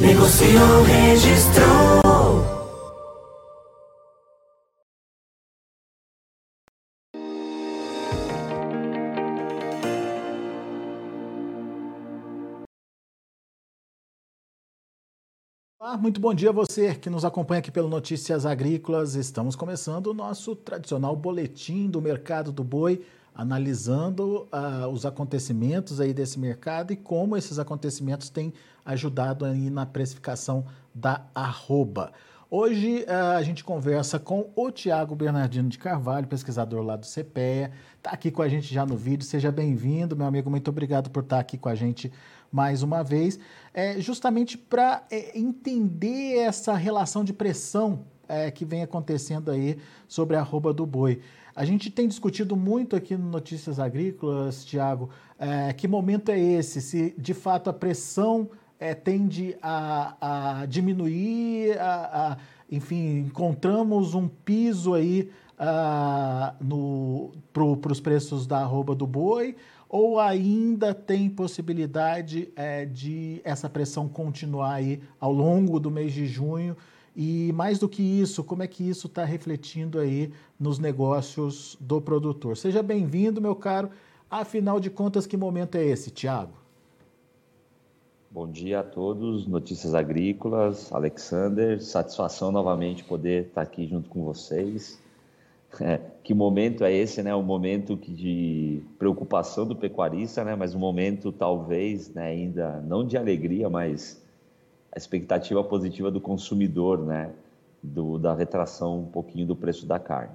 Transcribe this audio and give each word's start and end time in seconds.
Negociou, 0.00 0.82
registrou. 0.82 2.02
Olá, 15.92 15.98
muito 15.98 16.20
bom 16.20 16.32
dia 16.32 16.50
a 16.50 16.52
você 16.52 16.94
que 16.94 17.10
nos 17.10 17.24
acompanha 17.24 17.58
aqui 17.58 17.70
pelo 17.70 17.88
Notícias 17.88 18.46
Agrícolas. 18.46 19.14
Estamos 19.14 19.56
começando 19.56 20.06
o 20.06 20.14
nosso 20.14 20.54
tradicional 20.54 21.14
boletim 21.16 21.90
do 21.90 22.00
mercado 22.00 22.52
do 22.52 22.64
boi, 22.64 23.04
analisando 23.34 24.48
uh, 24.52 24.88
os 24.88 25.06
acontecimentos 25.06 26.00
aí 26.00 26.12
desse 26.12 26.38
mercado 26.38 26.92
e 26.92 26.96
como 26.96 27.36
esses 27.36 27.58
acontecimentos 27.58 28.28
têm 28.28 28.52
ajudado 28.84 29.44
aí 29.44 29.70
na 29.70 29.86
precificação 29.86 30.64
da 30.94 31.24
arroba. 31.34 32.12
Hoje 32.50 33.06
uh, 33.08 33.36
a 33.38 33.42
gente 33.42 33.64
conversa 33.64 34.18
com 34.18 34.50
o 34.54 34.70
Tiago 34.70 35.14
Bernardino 35.14 35.70
de 35.70 35.78
Carvalho, 35.78 36.26
pesquisador 36.26 36.82
lá 36.82 36.96
do 36.96 37.06
CPEA. 37.06 37.72
Está 37.96 38.10
aqui 38.10 38.30
com 38.30 38.42
a 38.42 38.48
gente 38.48 38.72
já 38.72 38.84
no 38.84 38.96
vídeo. 38.96 39.24
Seja 39.24 39.50
bem-vindo, 39.50 40.14
meu 40.14 40.26
amigo. 40.26 40.50
Muito 40.50 40.68
obrigado 40.68 41.08
por 41.08 41.22
estar 41.22 41.38
aqui 41.38 41.56
com 41.56 41.70
a 41.70 41.74
gente 41.74 42.12
mais 42.52 42.82
uma 42.82 43.02
vez. 43.02 43.38
É, 43.72 43.98
justamente 44.00 44.58
para 44.58 45.02
é, 45.10 45.38
entender 45.38 46.36
essa 46.40 46.74
relação 46.74 47.24
de 47.24 47.32
pressão 47.32 48.04
é, 48.28 48.50
que 48.50 48.66
vem 48.66 48.82
acontecendo 48.82 49.50
aí 49.50 49.78
sobre 50.06 50.36
a 50.36 50.40
arroba 50.40 50.74
do 50.74 50.84
boi. 50.84 51.22
A 51.54 51.66
gente 51.66 51.90
tem 51.90 52.08
discutido 52.08 52.56
muito 52.56 52.96
aqui 52.96 53.14
no 53.14 53.28
Notícias 53.28 53.78
Agrícolas, 53.78 54.64
Tiago, 54.64 55.10
é, 55.38 55.72
que 55.74 55.86
momento 55.86 56.30
é 56.30 56.38
esse? 56.38 56.80
Se 56.80 57.14
de 57.18 57.34
fato 57.34 57.68
a 57.68 57.72
pressão 57.74 58.48
é, 58.80 58.94
tende 58.94 59.54
a, 59.60 60.60
a 60.60 60.66
diminuir, 60.66 61.78
a, 61.78 62.32
a, 62.32 62.36
enfim, 62.70 63.18
encontramos 63.26 64.14
um 64.14 64.26
piso 64.26 64.94
aí 64.94 65.30
para 67.52 67.92
os 67.92 68.00
preços 68.00 68.46
da 68.46 68.58
arroba 68.60 68.94
do 68.94 69.06
boi, 69.06 69.54
ou 69.88 70.18
ainda 70.18 70.94
tem 70.94 71.28
possibilidade 71.28 72.50
é, 72.56 72.86
de 72.86 73.42
essa 73.44 73.68
pressão 73.68 74.08
continuar 74.08 74.72
aí 74.72 75.02
ao 75.20 75.32
longo 75.32 75.78
do 75.78 75.90
mês 75.90 76.14
de 76.14 76.26
junho? 76.26 76.76
E 77.14 77.52
mais 77.52 77.78
do 77.78 77.88
que 77.88 78.02
isso, 78.02 78.42
como 78.42 78.62
é 78.62 78.66
que 78.66 78.88
isso 78.88 79.06
está 79.06 79.24
refletindo 79.24 79.98
aí 79.98 80.32
nos 80.58 80.78
negócios 80.78 81.76
do 81.78 82.00
produtor? 82.00 82.56
Seja 82.56 82.82
bem-vindo, 82.82 83.40
meu 83.40 83.54
caro. 83.54 83.90
Afinal 84.30 84.80
de 84.80 84.88
contas, 84.88 85.26
que 85.26 85.36
momento 85.36 85.76
é 85.76 85.84
esse, 85.84 86.10
Tiago? 86.10 86.54
Bom 88.30 88.50
dia 88.50 88.80
a 88.80 88.82
todos, 88.82 89.46
Notícias 89.46 89.94
Agrícolas, 89.94 90.90
Alexander, 90.90 91.82
satisfação 91.82 92.50
novamente 92.50 93.04
poder 93.04 93.48
estar 93.48 93.60
aqui 93.60 93.86
junto 93.86 94.08
com 94.08 94.24
vocês. 94.24 95.00
É, 95.80 95.98
que 96.22 96.34
momento 96.34 96.84
é 96.84 96.92
esse, 96.92 97.22
né? 97.22 97.34
Um 97.34 97.42
momento 97.42 97.96
de 97.96 98.82
preocupação 98.98 99.66
do 99.66 99.74
pecuarista, 99.74 100.44
né? 100.44 100.54
Mas 100.54 100.74
um 100.74 100.78
momento 100.78 101.32
talvez, 101.32 102.12
né? 102.12 102.26
Ainda 102.26 102.82
não 102.82 103.06
de 103.06 103.16
alegria, 103.16 103.70
mas 103.70 104.22
a 104.92 104.98
expectativa 104.98 105.64
positiva 105.64 106.10
do 106.10 106.20
consumidor, 106.20 106.98
né? 106.98 107.32
Do, 107.82 108.16
da 108.16 108.32
retração 108.32 109.00
um 109.00 109.06
pouquinho 109.06 109.46
do 109.46 109.56
preço 109.56 109.86
da 109.86 109.98
carne. 109.98 110.34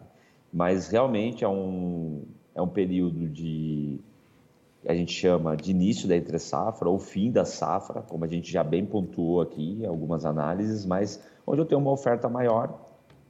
Mas 0.51 0.89
realmente 0.89 1.45
é 1.45 1.47
um, 1.47 2.23
é 2.53 2.61
um 2.61 2.67
período 2.67 3.29
de 3.29 4.01
a 4.85 4.93
gente 4.93 5.11
chama 5.11 5.55
de 5.55 5.71
início 5.71 6.07
da 6.07 6.15
entre 6.15 6.39
safra 6.39 6.89
ou 6.89 6.97
fim 6.97 7.31
da 7.31 7.43
safra, 7.45 8.01
como 8.01 8.23
a 8.23 8.27
gente 8.27 8.51
já 8.51 8.63
bem 8.63 8.85
pontuou 8.85 9.41
aqui 9.41 9.85
algumas 9.85 10.25
análises, 10.25 10.85
mas 10.85 11.21
onde 11.45 11.61
eu 11.61 11.65
tenho 11.65 11.81
uma 11.81 11.91
oferta 11.91 12.29
maior 12.29 12.79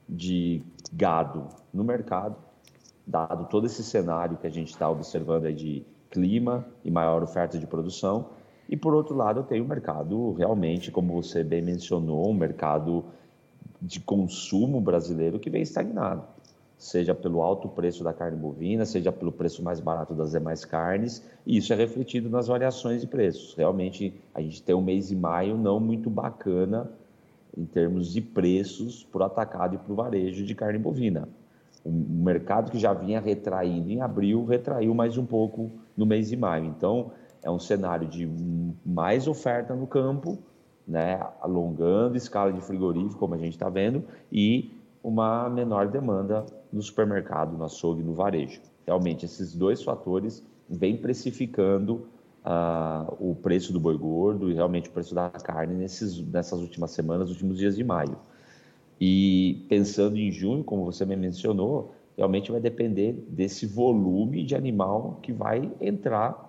de 0.07 0.61
gado 0.93 1.47
no 1.73 1.83
mercado, 1.83 2.35
dado 3.05 3.45
todo 3.45 3.65
esse 3.65 3.83
cenário 3.83 4.37
que 4.37 4.47
a 4.47 4.51
gente 4.51 4.69
está 4.69 4.89
observando 4.89 5.45
aí 5.45 5.53
de 5.53 5.85
clima 6.09 6.65
e 6.83 6.91
maior 6.91 7.23
oferta 7.23 7.57
de 7.57 7.65
produção. 7.65 8.29
E 8.69 8.75
por 8.75 8.93
outro 8.93 9.15
lado, 9.15 9.39
eu 9.39 9.43
tenho 9.43 9.63
um 9.63 9.67
mercado 9.67 10.33
realmente, 10.33 10.91
como 10.91 11.21
você 11.21 11.43
bem 11.43 11.61
mencionou, 11.61 12.29
um 12.29 12.33
mercado 12.33 13.05
de 13.81 13.99
consumo 13.99 14.81
brasileiro 14.81 15.39
que 15.39 15.49
vem 15.49 15.61
estagnado 15.61 16.23
seja 16.77 17.15
pelo 17.15 17.41
alto 17.41 17.67
preço 17.67 18.03
da 18.03 18.13
carne 18.13 18.37
bovina, 18.37 18.85
seja 18.85 19.11
pelo 19.11 19.31
preço 19.31 19.63
mais 19.63 19.79
barato 19.79 20.13
das 20.13 20.31
demais 20.31 20.63
carnes, 20.63 21.27
e 21.45 21.57
isso 21.57 21.73
é 21.73 21.75
refletido 21.75 22.29
nas 22.29 22.47
variações 22.47 23.01
de 23.01 23.07
preços. 23.07 23.55
Realmente, 23.55 24.13
a 24.33 24.41
gente 24.41 24.61
tem 24.61 24.75
um 24.75 24.81
mês 24.81 25.07
de 25.07 25.15
maio 25.15 25.57
não 25.57 25.79
muito 25.79 26.09
bacana 26.09 26.89
em 27.57 27.65
termos 27.65 28.13
de 28.13 28.21
preços 28.21 29.07
o 29.11 29.23
atacado 29.23 29.75
e 29.75 29.91
o 29.91 29.95
varejo 29.95 30.45
de 30.45 30.53
carne 30.53 30.77
bovina. 30.77 31.27
O 31.83 31.89
mercado 31.89 32.69
que 32.69 32.77
já 32.77 32.93
vinha 32.93 33.19
retraindo 33.19 33.89
em 33.89 34.01
abril, 34.01 34.45
retraiu 34.45 34.93
mais 34.93 35.17
um 35.17 35.25
pouco 35.25 35.71
no 35.95 36.05
mês 36.05 36.29
de 36.29 36.37
maio. 36.37 36.65
Então, 36.65 37.11
é 37.43 37.49
um 37.49 37.59
cenário 37.59 38.07
de 38.07 38.29
mais 38.85 39.27
oferta 39.27 39.75
no 39.75 39.87
campo, 39.87 40.39
né, 40.87 41.19
alongando 41.41 42.15
escala 42.15 42.51
de 42.51 42.61
frigorífico, 42.61 43.19
como 43.19 43.35
a 43.35 43.37
gente 43.37 43.53
está 43.53 43.69
vendo, 43.69 44.03
e 44.31 44.71
uma 45.03 45.49
menor 45.49 45.87
demanda 45.87 46.45
no 46.71 46.81
supermercado, 46.81 47.57
no 47.57 47.63
açougue, 47.63 48.03
no 48.03 48.13
varejo. 48.13 48.61
Realmente, 48.85 49.25
esses 49.25 49.53
dois 49.53 49.83
fatores 49.83 50.43
vêm 50.69 50.97
precificando 50.97 52.07
uh, 52.45 53.15
o 53.19 53.35
preço 53.35 53.73
do 53.73 53.79
boi 53.79 53.97
gordo 53.97 54.49
e 54.49 54.53
realmente 54.53 54.89
o 54.89 54.91
preço 54.91 55.13
da 55.13 55.29
carne 55.29 55.75
nesses, 55.75 56.19
nessas 56.27 56.59
últimas 56.59 56.91
semanas, 56.91 57.29
últimos 57.29 57.57
dias 57.57 57.75
de 57.75 57.83
maio. 57.83 58.17
E 58.99 59.65
pensando 59.69 60.17
em 60.17 60.31
junho, 60.31 60.63
como 60.63 60.85
você 60.85 61.05
me 61.05 61.15
mencionou, 61.15 61.93
realmente 62.17 62.51
vai 62.51 62.59
depender 62.59 63.13
desse 63.29 63.65
volume 63.65 64.43
de 64.43 64.55
animal 64.55 65.19
que 65.21 65.31
vai 65.31 65.71
entrar 65.79 66.46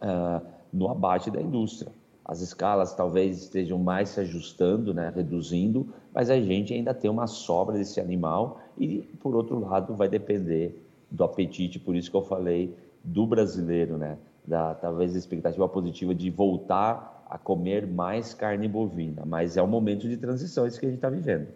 uh, 0.00 0.44
no 0.72 0.90
abate 0.90 1.30
da 1.30 1.40
indústria. 1.40 1.92
As 2.24 2.40
escalas 2.40 2.94
talvez 2.94 3.38
estejam 3.38 3.78
mais 3.78 4.10
se 4.10 4.20
ajustando, 4.20 4.94
né, 4.94 5.12
reduzindo, 5.14 5.88
mas 6.14 6.30
a 6.30 6.40
gente 6.40 6.72
ainda 6.72 6.94
tem 6.94 7.10
uma 7.10 7.26
sobra 7.26 7.76
desse 7.76 8.00
animal 8.00 8.60
e, 8.78 8.98
por 9.20 9.34
outro 9.34 9.58
lado, 9.58 9.94
vai 9.94 10.08
depender 10.08 10.80
do 11.10 11.24
apetite, 11.24 11.78
por 11.78 11.96
isso 11.96 12.10
que 12.10 12.16
eu 12.16 12.22
falei 12.22 12.74
do 13.02 13.26
brasileiro, 13.26 13.96
né, 13.96 14.16
da 14.46 14.74
talvez 14.74 15.16
expectativa 15.16 15.68
positiva 15.68 16.14
de 16.14 16.30
voltar 16.30 17.24
a 17.28 17.38
comer 17.38 17.86
mais 17.86 18.34
carne 18.34 18.68
bovina, 18.68 19.24
mas 19.24 19.56
é 19.56 19.62
um 19.62 19.66
momento 19.66 20.08
de 20.08 20.16
transição 20.16 20.66
isso 20.66 20.78
que 20.78 20.86
a 20.86 20.88
gente 20.88 20.98
está 20.98 21.08
vivendo. 21.08 21.48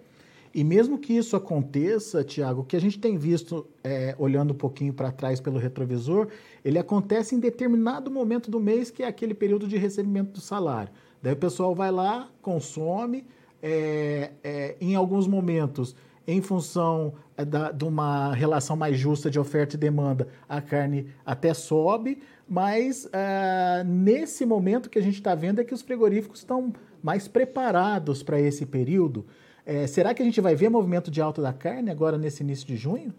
E 0.55 0.63
mesmo 0.63 0.99
que 0.99 1.13
isso 1.13 1.35
aconteça, 1.35 2.23
Tiago, 2.23 2.61
o 2.61 2.65
que 2.65 2.77
a 2.77 2.81
gente 2.81 2.99
tem 2.99 3.19
visto, 3.19 3.67
é, 3.83 4.15
olhando 4.17 4.53
um 4.53 4.57
pouquinho 4.57 4.95
para 4.95 5.11
trás 5.11 5.41
pelo 5.41 5.59
retrovisor, 5.59 6.29
ele 6.65 6.79
acontece 6.79 7.35
em 7.35 7.41
determinado 7.41 8.09
momento 8.09 8.51
do 8.51 8.61
mês, 8.61 8.89
que 8.89 9.03
é 9.03 9.07
aquele 9.09 9.35
período 9.35 9.67
de 9.67 9.77
recebimento 9.77 10.31
do 10.31 10.41
salário. 10.41 10.93
Daí 11.21 11.33
o 11.33 11.37
pessoal 11.37 11.75
vai 11.75 11.91
lá, 11.91 12.31
consome, 12.41 13.27
é, 13.61 14.31
é, 14.45 14.77
em 14.81 14.95
alguns 14.95 15.27
momentos, 15.27 15.97
em 16.27 16.41
função 16.41 17.15
é, 17.37 17.45
da, 17.45 17.73
de 17.73 17.85
uma 17.85 18.33
relação 18.33 18.77
mais 18.77 18.97
justa 18.97 19.29
de 19.29 19.41
oferta 19.41 19.75
e 19.75 19.79
demanda, 19.79 20.29
a 20.49 20.61
carne 20.61 21.09
até 21.27 21.53
sobe, 21.53 22.23
mas 22.49 23.09
é, 23.13 23.83
nesse 23.85 24.47
momento 24.47 24.89
que 24.89 24.99
a 24.99 25.03
gente 25.03 25.17
está 25.17 25.35
vendo 25.35 25.61
é 25.61 25.65
que 25.65 25.75
os 25.75 25.83
frigoríficos 25.83 26.41
estão 26.41 26.73
mais 27.03 27.27
preparados 27.27 28.23
para 28.23 28.41
esse 28.41 28.65
período. 28.65 29.27
É, 29.67 29.87
será 29.87 30.13
que 30.13 30.23
a 30.23 30.25
gente 30.25 30.41
vai 30.41 30.55
ver 30.55 30.69
movimento 30.69 31.11
de 31.11 31.21
alta 31.21 31.41
da 31.41 31.53
carne 31.53 31.91
agora 31.91 32.19
nesse 32.19 32.43
início 32.43 32.67
de 32.67 32.77
junho? 32.77 33.15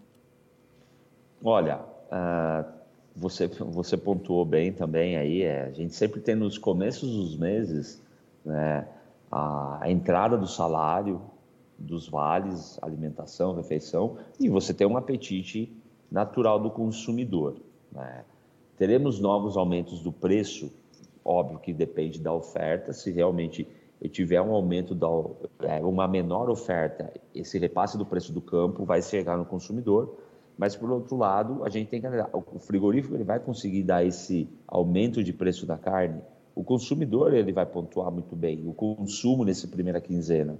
Olha, 1.44 1.80
uh, 1.80 2.71
você, 3.15 3.47
você 3.47 3.97
pontuou 3.97 4.45
bem 4.45 4.71
também 4.71 5.18
aí, 5.18 5.42
é, 5.42 5.63
a 5.63 5.71
gente 5.71 5.95
sempre 5.95 6.19
tem 6.21 6.36
nos 6.36 6.57
começos 6.57 7.09
dos 7.09 7.38
meses 7.38 8.01
né, 8.44 8.88
a, 9.31 9.80
a 9.81 9.92
entrada 9.92 10.38
do 10.38 10.47
salário, 10.47 11.21
dos 11.77 12.07
vales, 12.07 12.77
alimentação, 12.81 13.56
refeição, 13.56 14.18
e 14.39 14.47
você 14.47 14.74
tem 14.74 14.86
um 14.88 14.97
apetite 14.97 15.75
natural 16.12 16.59
do 16.59 16.69
consumidor. 16.69 17.56
Né? 17.92 18.24
Teremos 18.77 19.19
novos 19.19 19.57
aumentos 19.57 20.01
do 20.01 20.12
preço, 20.12 20.71
óbvio 21.24 21.59
que 21.59 21.74
depende 21.74 22.19
da 22.19 22.31
oferta, 22.31 22.94
se 22.94 23.12
realmente 23.12 23.68
eu 24.01 24.09
tiver 24.09 24.42
um 24.42 24.53
aumento 24.53 24.94
da 24.94 25.07
é, 25.63 25.83
uma 25.83 26.07
menor 26.07 26.50
oferta, 26.50 27.12
esse 27.33 27.57
repasse 27.57 27.97
do 27.97 28.06
preço 28.06 28.31
do 28.33 28.42
campo 28.42 28.86
vai 28.86 29.01
chegar 29.01 29.38
no 29.38 29.45
consumidor. 29.45 30.18
Mas 30.57 30.75
por 30.75 30.89
outro 30.89 31.18
lado, 31.18 31.63
a 31.65 31.69
gente 31.69 31.89
tem 31.89 32.00
que 32.00 32.07
o 32.07 32.59
frigorífico 32.59 33.15
ele 33.15 33.25
vai 33.25 33.39
conseguir 33.39 33.83
dar 33.83 34.06
esse 34.06 34.47
aumento 34.68 35.24
de 35.24 35.33
preço 35.33 35.65
da 35.65 35.77
carne. 35.77 36.21
O 36.53 36.63
consumidor 36.63 37.33
ele 37.33 37.51
vai 37.51 37.65
pontuar 37.65 38.09
muito 38.09 38.36
bem. 38.36 38.65
O 38.65 38.74
consumo 38.74 39.44
nessa 39.44 39.68
primeira 39.68 40.00
quinzena, 40.00 40.57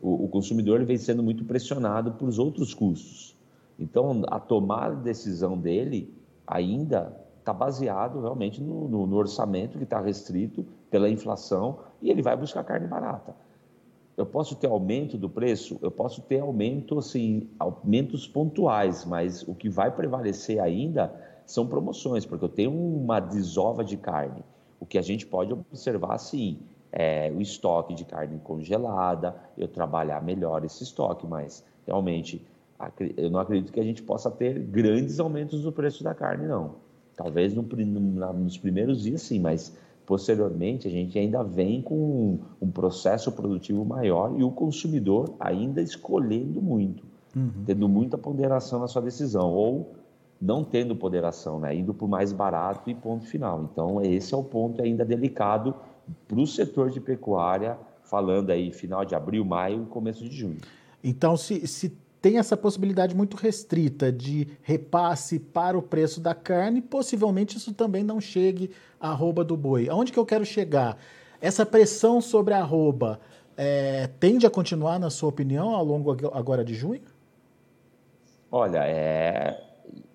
o, 0.00 0.26
o 0.26 0.28
consumidor 0.28 0.76
ele 0.76 0.84
vem 0.84 0.98
sendo 0.98 1.22
muito 1.22 1.44
pressionado 1.44 2.12
por 2.12 2.28
os 2.28 2.38
outros 2.38 2.72
custos. 2.72 3.36
Então, 3.76 4.22
a 4.28 4.38
tomar 4.38 4.94
decisão 4.94 5.58
dele 5.58 6.14
ainda 6.46 7.12
está 7.38 7.52
baseado 7.52 8.20
realmente 8.20 8.62
no, 8.62 8.88
no, 8.88 9.06
no 9.06 9.16
orçamento 9.16 9.76
que 9.76 9.84
está 9.84 10.00
restrito 10.00 10.64
pela 10.94 11.10
inflação 11.10 11.80
e 12.00 12.08
ele 12.08 12.22
vai 12.22 12.36
buscar 12.36 12.62
carne 12.62 12.86
barata. 12.86 13.34
Eu 14.16 14.24
posso 14.24 14.54
ter 14.54 14.68
aumento 14.68 15.18
do 15.18 15.28
preço, 15.28 15.76
eu 15.82 15.90
posso 15.90 16.22
ter 16.22 16.38
aumento, 16.38 16.96
assim, 16.96 17.48
aumentos 17.58 18.28
pontuais, 18.28 19.04
mas 19.04 19.42
o 19.42 19.56
que 19.56 19.68
vai 19.68 19.90
prevalecer 19.90 20.62
ainda 20.62 21.12
são 21.44 21.66
promoções, 21.66 22.24
porque 22.24 22.44
eu 22.44 22.48
tenho 22.48 22.70
uma 22.70 23.18
desova 23.18 23.82
de 23.82 23.96
carne. 23.96 24.44
O 24.78 24.86
que 24.86 24.96
a 24.96 25.02
gente 25.02 25.26
pode 25.26 25.52
observar, 25.52 26.16
sim, 26.18 26.60
é 26.92 27.28
o 27.36 27.40
estoque 27.40 27.92
de 27.92 28.04
carne 28.04 28.38
congelada, 28.44 29.34
eu 29.58 29.66
trabalhar 29.66 30.22
melhor 30.22 30.64
esse 30.64 30.84
estoque, 30.84 31.26
mas 31.26 31.64
realmente 31.84 32.40
eu 33.16 33.28
não 33.28 33.40
acredito 33.40 33.72
que 33.72 33.80
a 33.80 33.84
gente 33.84 34.00
possa 34.00 34.30
ter 34.30 34.60
grandes 34.60 35.18
aumentos 35.18 35.60
do 35.60 35.72
preço 35.72 36.04
da 36.04 36.14
carne, 36.14 36.46
não. 36.46 36.76
Talvez 37.16 37.52
no, 37.52 37.62
no, 37.62 38.32
nos 38.34 38.56
primeiros 38.56 39.02
dias, 39.02 39.22
sim, 39.22 39.40
mas 39.40 39.76
Posteriormente, 40.06 40.86
a 40.86 40.90
gente 40.90 41.18
ainda 41.18 41.42
vem 41.42 41.80
com 41.80 42.38
um 42.60 42.70
processo 42.70 43.32
produtivo 43.32 43.84
maior 43.84 44.38
e 44.38 44.44
o 44.44 44.50
consumidor 44.50 45.34
ainda 45.40 45.80
escolhendo 45.80 46.60
muito, 46.60 47.04
uhum. 47.34 47.64
tendo 47.64 47.88
muita 47.88 48.18
ponderação 48.18 48.78
na 48.78 48.86
sua 48.86 49.00
decisão, 49.00 49.50
ou 49.50 49.94
não 50.40 50.62
tendo 50.62 50.94
ponderação, 50.94 51.58
né? 51.58 51.74
indo 51.74 51.94
por 51.94 52.06
mais 52.06 52.32
barato 52.32 52.90
e 52.90 52.94
ponto 52.94 53.24
final. 53.26 53.68
Então, 53.72 54.02
esse 54.02 54.34
é 54.34 54.36
o 54.36 54.44
ponto 54.44 54.82
ainda 54.82 55.04
delicado 55.04 55.74
para 56.28 56.38
o 56.38 56.46
setor 56.46 56.90
de 56.90 57.00
pecuária, 57.00 57.78
falando 58.02 58.50
aí 58.50 58.70
final 58.70 59.06
de 59.06 59.14
abril, 59.14 59.42
maio 59.44 59.84
e 59.84 59.86
começo 59.86 60.22
de 60.22 60.36
junho. 60.36 60.58
Então, 61.02 61.34
se, 61.36 61.66
se 61.66 61.96
tem 62.24 62.38
essa 62.38 62.56
possibilidade 62.56 63.14
muito 63.14 63.36
restrita 63.36 64.10
de 64.10 64.48
repasse 64.62 65.38
para 65.38 65.76
o 65.76 65.82
preço 65.82 66.22
da 66.22 66.34
carne, 66.34 66.80
possivelmente 66.80 67.58
isso 67.58 67.74
também 67.74 68.02
não 68.02 68.18
chegue 68.18 68.70
à 68.98 69.10
arroba 69.10 69.44
do 69.44 69.54
boi. 69.58 69.90
Aonde 69.90 70.10
que 70.10 70.18
eu 70.18 70.24
quero 70.24 70.42
chegar? 70.42 70.96
Essa 71.38 71.66
pressão 71.66 72.22
sobre 72.22 72.54
a 72.54 72.60
arroba 72.60 73.20
é, 73.58 74.06
tende 74.18 74.46
a 74.46 74.50
continuar, 74.50 74.98
na 74.98 75.10
sua 75.10 75.28
opinião, 75.28 75.74
ao 75.74 75.84
longo 75.84 76.10
agora 76.32 76.64
de 76.64 76.74
junho? 76.74 77.02
Olha, 78.50 78.86
é, 78.86 79.62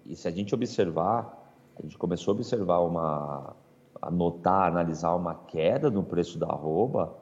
e 0.03 0.15
se 0.15 0.27
a 0.27 0.31
gente 0.31 0.55
observar, 0.55 1.53
a 1.77 1.83
gente 1.83 1.95
começou 1.95 2.31
a 2.31 2.35
observar 2.35 2.79
uma, 2.79 3.55
a 4.01 4.09
notar, 4.09 4.67
analisar 4.67 5.13
uma 5.13 5.35
queda 5.35 5.91
no 5.91 6.01
preço 6.01 6.39
da 6.39 6.47
arroba, 6.47 7.15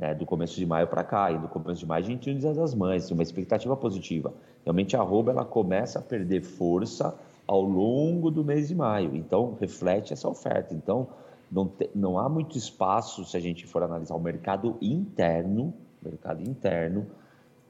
né, 0.00 0.14
do 0.14 0.24
começo 0.24 0.56
de 0.56 0.64
maio 0.64 0.86
para 0.86 1.04
cá. 1.04 1.30
E 1.30 1.38
do 1.38 1.46
começo 1.46 1.80
de 1.80 1.86
maio 1.86 2.02
a 2.02 2.06
gente 2.06 2.22
tinha 2.22 2.34
o 2.34 2.38
Dia 2.38 2.54
das 2.54 2.74
Mães, 2.74 3.10
uma 3.10 3.22
expectativa 3.22 3.76
positiva. 3.76 4.32
Realmente 4.64 4.96
a 4.96 5.00
arroba 5.00 5.30
ela 5.30 5.44
começa 5.44 5.98
a 5.98 6.02
perder 6.02 6.40
força 6.42 7.14
ao 7.46 7.60
longo 7.60 8.30
do 8.30 8.42
mês 8.42 8.68
de 8.68 8.74
maio. 8.74 9.14
Então, 9.14 9.56
reflete 9.60 10.14
essa 10.14 10.26
oferta. 10.26 10.72
Então, 10.72 11.08
não, 11.52 11.66
te, 11.66 11.90
não 11.94 12.18
há 12.18 12.28
muito 12.28 12.56
espaço, 12.56 13.24
se 13.24 13.36
a 13.36 13.40
gente 13.40 13.66
for 13.66 13.82
analisar 13.82 14.14
o 14.14 14.20
mercado 14.20 14.78
interno, 14.80 15.74
mercado 16.02 16.40
interno, 16.48 17.06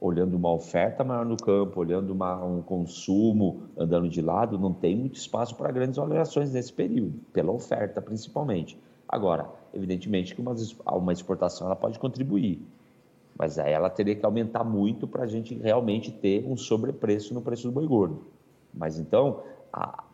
olhando 0.00 0.36
uma 0.36 0.52
oferta 0.52 1.02
maior 1.02 1.26
no 1.26 1.36
campo, 1.36 1.80
olhando 1.80 2.12
uma, 2.12 2.42
um 2.44 2.62
consumo 2.62 3.64
andando 3.76 4.08
de 4.08 4.22
lado, 4.22 4.58
não 4.58 4.72
tem 4.72 4.96
muito 4.96 5.16
espaço 5.16 5.54
para 5.56 5.70
grandes 5.72 5.96
variações 5.96 6.52
nesse 6.52 6.72
período, 6.72 7.18
pela 7.32 7.50
oferta 7.52 8.00
principalmente. 8.00 8.78
Agora, 9.08 9.50
evidentemente 9.74 10.34
que 10.34 10.40
uma, 10.40 10.54
uma 10.92 11.12
exportação 11.12 11.66
ela 11.66 11.76
pode 11.76 11.98
contribuir, 11.98 12.62
mas 13.38 13.58
aí 13.58 13.72
ela 13.72 13.88
teria 13.88 14.14
que 14.14 14.24
aumentar 14.24 14.64
muito 14.64 15.06
para 15.06 15.24
a 15.24 15.26
gente 15.26 15.54
realmente 15.54 16.10
ter 16.10 16.44
um 16.46 16.56
sobrepreço 16.56 17.32
no 17.32 17.40
preço 17.40 17.68
do 17.68 17.72
boi 17.72 17.86
gordo. 17.86 18.24
Mas 18.72 18.98
então, 18.98 19.42
a, 19.72 20.04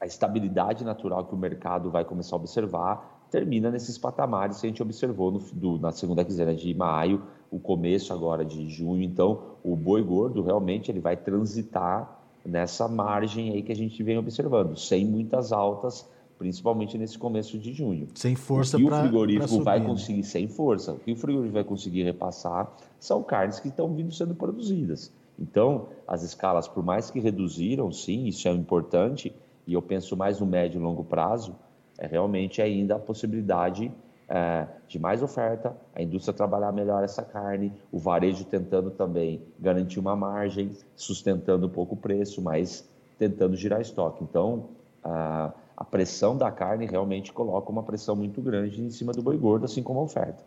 a 0.00 0.06
estabilidade 0.06 0.84
natural 0.84 1.24
que 1.24 1.34
o 1.34 1.38
mercado 1.38 1.90
vai 1.90 2.04
começar 2.04 2.36
a 2.36 2.38
observar 2.38 3.16
termina 3.30 3.70
nesses 3.70 3.98
patamares 3.98 4.60
que 4.60 4.66
a 4.66 4.70
gente 4.70 4.82
observou 4.82 5.32
no, 5.32 5.38
do, 5.38 5.78
na 5.78 5.90
segunda 5.90 6.24
quinzena 6.24 6.54
de 6.54 6.72
maio, 6.74 7.22
o 7.50 7.58
começo 7.58 8.12
agora 8.12 8.44
de 8.44 8.68
junho. 8.68 9.02
Então, 9.02 9.42
o 9.64 9.74
boi 9.74 10.02
gordo 10.02 10.42
realmente 10.42 10.90
ele 10.90 11.00
vai 11.00 11.16
transitar 11.16 12.20
nessa 12.44 12.86
margem 12.86 13.52
aí 13.52 13.62
que 13.62 13.72
a 13.72 13.76
gente 13.76 14.00
vem 14.02 14.18
observando, 14.18 14.76
sem 14.76 15.04
muitas 15.04 15.52
altas, 15.52 16.08
principalmente 16.38 16.98
nesse 16.98 17.18
começo 17.18 17.58
de 17.58 17.72
junho. 17.72 18.08
Sem 18.14 18.34
força 18.34 18.78
para 18.78 18.86
O 18.86 19.00
frigorífico 19.02 19.62
vai 19.62 19.80
né? 19.80 19.86
conseguir, 19.86 20.22
sem 20.22 20.48
força, 20.48 20.92
o 20.92 20.98
que 20.98 21.12
o 21.12 21.16
frigorífico 21.16 21.54
vai 21.54 21.64
conseguir 21.64 22.02
repassar 22.02 22.70
são 22.98 23.22
carnes 23.22 23.58
que 23.60 23.68
estão 23.68 23.94
vindo 23.94 24.12
sendo 24.12 24.34
produzidas. 24.34 25.12
Então, 25.38 25.88
as 26.06 26.22
escalas, 26.22 26.66
por 26.66 26.84
mais 26.84 27.10
que 27.10 27.20
reduziram, 27.20 27.92
sim, 27.92 28.26
isso 28.26 28.48
é 28.48 28.52
importante, 28.52 29.34
e 29.66 29.74
eu 29.74 29.82
penso 29.82 30.16
mais 30.16 30.40
no 30.40 30.46
médio 30.46 30.80
e 30.80 30.82
longo 30.82 31.04
prazo, 31.04 31.54
é 31.98 32.06
realmente 32.06 32.60
ainda 32.60 32.96
a 32.96 32.98
possibilidade 32.98 33.90
é, 34.28 34.66
de 34.88 34.98
mais 34.98 35.22
oferta, 35.22 35.76
a 35.94 36.02
indústria 36.02 36.34
trabalhar 36.34 36.72
melhor 36.72 37.04
essa 37.04 37.22
carne, 37.22 37.72
o 37.92 37.98
varejo 37.98 38.44
tentando 38.44 38.90
também 38.90 39.40
garantir 39.58 39.98
uma 39.98 40.16
margem, 40.16 40.72
sustentando 40.94 41.66
um 41.66 41.70
pouco 41.70 41.94
o 41.94 41.98
preço, 41.98 42.42
mas 42.42 42.88
tentando 43.18 43.56
girar 43.56 43.80
estoque. 43.80 44.24
Então, 44.24 44.68
a 45.02 45.52
a 45.76 45.84
pressão 45.84 46.36
da 46.36 46.50
carne 46.50 46.86
realmente 46.86 47.32
coloca 47.32 47.70
uma 47.70 47.82
pressão 47.82 48.16
muito 48.16 48.40
grande 48.40 48.82
em 48.82 48.90
cima 48.90 49.12
do 49.12 49.22
boi 49.22 49.36
gordo, 49.36 49.66
assim 49.66 49.82
como 49.82 50.00
a 50.00 50.02
oferta. 50.04 50.42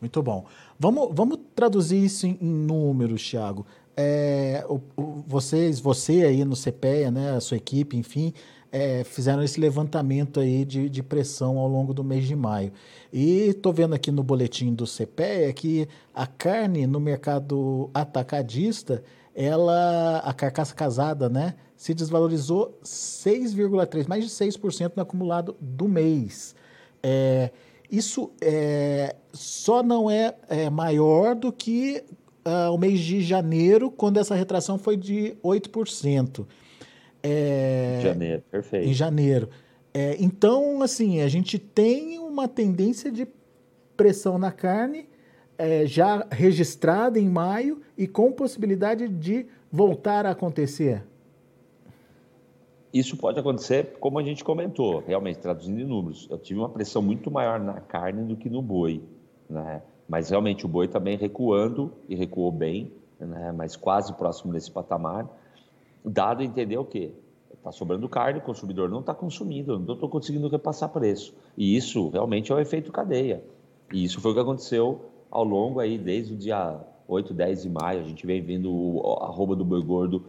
Muito 0.00 0.22
bom. 0.22 0.44
Vamos, 0.78 1.10
vamos 1.12 1.38
traduzir 1.54 2.02
isso 2.02 2.26
em, 2.26 2.36
números, 2.40 3.22
Thiago. 3.28 3.66
É, 3.96 4.64
o, 4.68 4.80
o, 4.96 5.22
vocês, 5.26 5.78
você 5.78 6.24
aí 6.24 6.44
no 6.44 6.56
CPEA, 6.56 7.10
né, 7.10 7.36
a 7.36 7.40
sua 7.40 7.58
equipe, 7.58 7.96
enfim, 7.96 8.32
é, 8.72 9.04
fizeram 9.04 9.42
esse 9.42 9.60
levantamento 9.60 10.40
aí 10.40 10.64
de, 10.64 10.88
de, 10.88 11.02
pressão 11.02 11.58
ao 11.58 11.68
longo 11.68 11.92
do 11.92 12.02
mês 12.02 12.26
de 12.26 12.34
maio. 12.34 12.72
E 13.12 13.50
estou 13.50 13.72
vendo 13.72 13.94
aqui 13.94 14.10
no 14.10 14.22
boletim 14.22 14.74
do 14.74 14.86
CPEA 14.86 15.52
que 15.52 15.86
a 16.14 16.26
carne 16.26 16.86
no 16.86 16.98
mercado 16.98 17.90
atacadista, 17.92 19.04
ela, 19.34 20.18
a 20.18 20.32
carcaça 20.32 20.74
casada, 20.74 21.28
né, 21.28 21.54
se 21.76 21.94
desvalorizou 21.94 22.78
6,3%, 22.84 24.06
mais 24.08 24.24
de 24.24 24.30
6% 24.30 24.92
no 24.94 25.02
acumulado 25.02 25.56
do 25.60 25.88
mês. 25.88 26.54
É, 27.02 27.50
isso 27.90 28.30
é, 28.40 29.16
só 29.32 29.82
não 29.82 30.10
é, 30.10 30.34
é, 30.48 30.70
maior 30.70 31.34
do 31.34 31.52
que 31.52 32.04
uh, 32.46 32.72
o 32.72 32.78
mês 32.78 33.00
de 33.00 33.20
janeiro, 33.20 33.90
quando 33.90 34.18
essa 34.18 34.34
retração 34.34 34.78
foi 34.78 34.96
de 34.96 35.36
8%. 35.42 36.46
É, 37.22 37.98
em 37.98 38.02
janeiro, 38.02 38.42
perfeito. 38.50 38.88
Em 38.88 38.94
janeiro. 38.94 39.48
É, 39.94 40.16
então, 40.18 40.82
assim, 40.82 41.20
a 41.20 41.28
gente 41.28 41.58
tem 41.58 42.18
uma 42.18 42.48
tendência 42.48 43.10
de 43.10 43.26
pressão 43.96 44.38
na 44.38 44.50
carne 44.50 45.06
é, 45.58 45.86
já 45.86 46.26
registrada 46.30 47.18
em 47.18 47.28
maio 47.28 47.80
e 47.96 48.06
com 48.06 48.32
possibilidade 48.32 49.08
de 49.08 49.46
voltar 49.70 50.26
a 50.26 50.30
acontecer. 50.30 51.04
Isso 52.92 53.16
pode 53.16 53.40
acontecer, 53.40 53.96
como 53.98 54.18
a 54.18 54.22
gente 54.22 54.44
comentou, 54.44 55.02
realmente, 55.06 55.38
traduzindo 55.38 55.80
em 55.80 55.84
números. 55.84 56.28
Eu 56.30 56.38
tive 56.38 56.60
uma 56.60 56.68
pressão 56.68 57.00
muito 57.00 57.30
maior 57.30 57.58
na 57.58 57.80
carne 57.80 58.22
do 58.24 58.36
que 58.36 58.50
no 58.50 58.60
boi, 58.60 59.02
né? 59.48 59.82
Mas 60.06 60.28
realmente 60.28 60.66
o 60.66 60.68
boi 60.68 60.88
também 60.88 61.16
recuando, 61.16 61.92
e 62.06 62.14
recuou 62.14 62.52
bem, 62.52 62.92
né? 63.18 63.52
mas 63.52 63.76
quase 63.76 64.12
próximo 64.12 64.52
desse 64.52 64.70
patamar, 64.70 65.26
dado 66.04 66.42
entender 66.42 66.76
o 66.76 66.84
quê? 66.84 67.12
Está 67.54 67.70
sobrando 67.70 68.08
carne, 68.08 68.40
o 68.40 68.42
consumidor 68.42 68.90
não 68.90 69.00
está 69.00 69.14
consumindo, 69.14 69.78
não 69.78 69.94
estou 69.94 70.08
conseguindo 70.08 70.48
repassar 70.48 70.88
preço. 70.88 71.34
E 71.56 71.76
isso 71.76 72.08
realmente 72.08 72.50
é 72.50 72.54
o 72.54 72.58
efeito 72.58 72.90
cadeia. 72.90 73.42
E 73.92 74.04
isso 74.04 74.20
foi 74.20 74.32
o 74.32 74.34
que 74.34 74.40
aconteceu 74.40 75.11
ao 75.32 75.44
longo 75.44 75.80
aí, 75.80 75.96
desde 75.96 76.34
o 76.34 76.36
dia 76.36 76.78
8, 77.08 77.32
10 77.32 77.62
de 77.62 77.70
maio, 77.70 78.00
a 78.00 78.04
gente 78.04 78.26
vem 78.26 78.42
vendo 78.42 79.00
a 79.18 79.24
arroba 79.24 79.56
do 79.56 79.64
boi 79.64 79.82
gordo 79.82 80.26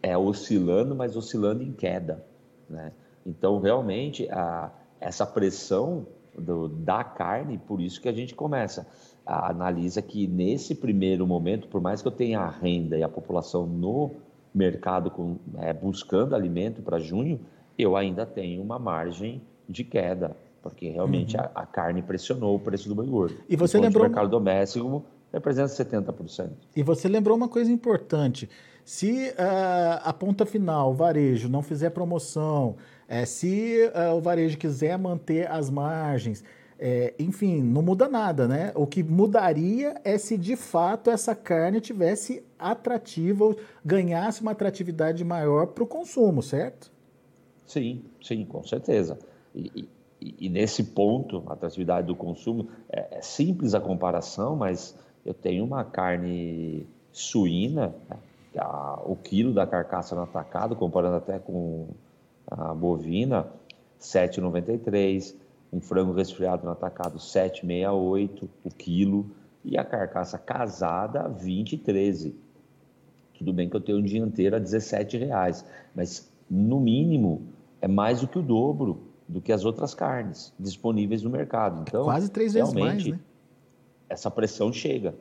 é, 0.00 0.16
oscilando, 0.16 0.94
mas 0.94 1.16
oscilando 1.16 1.60
em 1.60 1.72
queda. 1.72 2.24
Né? 2.70 2.92
Então, 3.26 3.58
realmente, 3.58 4.28
a, 4.30 4.70
essa 5.00 5.26
pressão 5.26 6.06
do, 6.38 6.68
da 6.68 7.02
carne, 7.02 7.58
por 7.58 7.80
isso 7.80 8.00
que 8.00 8.08
a 8.08 8.12
gente 8.12 8.32
começa. 8.32 8.86
A, 9.26 9.50
analisa 9.50 10.00
que 10.00 10.28
nesse 10.28 10.76
primeiro 10.76 11.26
momento, 11.26 11.66
por 11.66 11.80
mais 11.80 12.00
que 12.00 12.06
eu 12.06 12.12
tenha 12.12 12.38
a 12.38 12.48
renda 12.48 12.96
e 12.96 13.02
a 13.02 13.08
população 13.08 13.66
no 13.66 14.12
mercado 14.54 15.10
com, 15.10 15.36
é, 15.58 15.72
buscando 15.72 16.32
alimento 16.32 16.80
para 16.80 17.00
junho, 17.00 17.40
eu 17.76 17.96
ainda 17.96 18.24
tenho 18.24 18.62
uma 18.62 18.78
margem 18.78 19.42
de 19.68 19.82
queda. 19.82 20.36
Porque 20.64 20.88
realmente 20.88 21.36
Uhum. 21.36 21.42
a, 21.42 21.50
a 21.62 21.66
carne 21.66 22.00
pressionou 22.00 22.56
o 22.56 22.58
preço 22.58 22.88
do 22.88 22.94
boi 22.94 23.06
gordo. 23.06 23.36
E 23.46 23.54
você 23.54 23.78
lembrou- 23.78 24.06
O 24.06 24.08
mercado 24.08 24.30
doméstico 24.30 25.04
representa 25.30 25.68
70%. 25.68 26.50
E 26.74 26.82
você 26.82 27.06
lembrou 27.06 27.36
uma 27.36 27.48
coisa 27.48 27.70
importante. 27.70 28.48
Se 28.82 29.32
ah, 29.36 30.00
a 30.04 30.12
ponta 30.12 30.46
final, 30.46 30.90
o 30.92 30.94
varejo, 30.94 31.48
não 31.50 31.60
fizer 31.62 31.90
promoção, 31.90 32.76
eh, 33.06 33.26
se 33.26 33.90
ah, 33.94 34.14
o 34.14 34.20
varejo 34.22 34.56
quiser 34.56 34.96
manter 34.98 35.50
as 35.50 35.68
margens, 35.68 36.42
eh, 36.78 37.12
enfim, 37.18 37.62
não 37.62 37.82
muda 37.82 38.08
nada, 38.08 38.48
né? 38.48 38.72
O 38.74 38.86
que 38.86 39.02
mudaria 39.02 40.00
é 40.02 40.16
se 40.16 40.38
de 40.38 40.56
fato 40.56 41.10
essa 41.10 41.34
carne 41.34 41.78
tivesse 41.80 42.42
atrativa, 42.58 43.54
ganhasse 43.84 44.40
uma 44.40 44.52
atratividade 44.52 45.22
maior 45.24 45.66
para 45.68 45.84
o 45.84 45.86
consumo, 45.86 46.42
certo? 46.42 46.90
Sim, 47.66 48.02
sim, 48.22 48.44
com 48.44 48.62
certeza. 48.62 49.18
E, 49.54 49.88
e- 50.38 50.48
nesse 50.48 50.82
ponto, 50.82 51.42
a 51.46 51.52
atratividade 51.52 52.06
do 52.06 52.14
consumo, 52.14 52.68
é, 52.88 53.18
é 53.18 53.20
simples 53.20 53.74
a 53.74 53.80
comparação, 53.80 54.56
mas 54.56 54.96
eu 55.24 55.34
tenho 55.34 55.64
uma 55.64 55.84
carne 55.84 56.86
suína, 57.12 57.94
né, 58.08 58.16
a- 58.56 59.02
o 59.04 59.16
quilo 59.16 59.52
da 59.52 59.66
carcaça 59.66 60.14
no 60.14 60.22
atacado, 60.22 60.76
comparando 60.76 61.16
até 61.16 61.38
com 61.38 61.88
a 62.50 62.74
bovina, 62.74 63.46
7,93, 63.98 65.36
um 65.72 65.80
frango 65.80 66.12
resfriado 66.12 66.64
no 66.64 66.70
atacado, 66.70 67.18
7,68 67.18 68.48
o 68.64 68.70
quilo, 68.70 69.26
e 69.64 69.78
a 69.78 69.84
carcaça 69.84 70.38
casada, 70.38 71.28
20,13. 71.28 72.34
Tudo 73.38 73.52
bem 73.52 73.68
que 73.68 73.76
eu 73.76 73.80
tenho 73.80 73.98
um 73.98 74.02
dianteiro 74.02 74.56
a 74.56 74.58
17 74.58 75.16
reais, 75.16 75.64
mas 75.94 76.30
no 76.48 76.78
mínimo 76.78 77.42
é 77.80 77.88
mais 77.88 78.20
do 78.20 78.28
que 78.28 78.38
o 78.38 78.42
dobro 78.42 79.13
do 79.28 79.40
que 79.40 79.52
as 79.52 79.64
outras 79.64 79.94
carnes 79.94 80.52
disponíveis 80.58 81.22
no 81.22 81.30
mercado. 81.30 81.84
Então, 81.86 82.04
Quase 82.04 82.30
três 82.30 82.52
vezes 82.52 82.72
mais, 82.74 83.06
né? 83.06 83.18
essa 84.08 84.30
pressão 84.30 84.72
chega. 84.72 85.14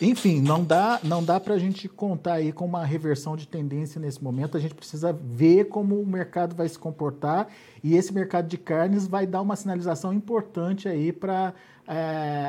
Enfim, 0.00 0.40
não 0.40 0.64
dá, 0.64 0.98
não 1.04 1.22
dá 1.22 1.38
para 1.38 1.52
a 1.52 1.58
gente 1.58 1.86
contar 1.86 2.34
aí 2.34 2.52
com 2.52 2.64
uma 2.64 2.86
reversão 2.86 3.36
de 3.36 3.46
tendência 3.46 4.00
nesse 4.00 4.24
momento. 4.24 4.56
A 4.56 4.60
gente 4.60 4.74
precisa 4.74 5.12
ver 5.12 5.64
como 5.68 6.00
o 6.00 6.06
mercado 6.06 6.56
vai 6.56 6.66
se 6.66 6.78
comportar 6.78 7.48
e 7.84 7.94
esse 7.94 8.12
mercado 8.12 8.48
de 8.48 8.56
carnes 8.56 9.06
vai 9.06 9.26
dar 9.26 9.42
uma 9.42 9.56
sinalização 9.56 10.10
importante 10.14 10.88
aí 10.88 11.12
para 11.12 11.52